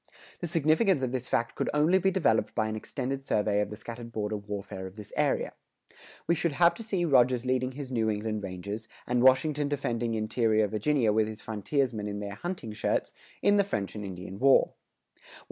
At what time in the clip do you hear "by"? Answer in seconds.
2.55-2.67